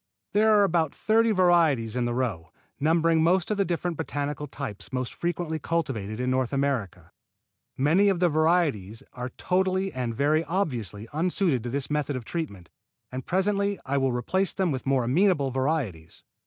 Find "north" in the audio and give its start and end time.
6.31-6.51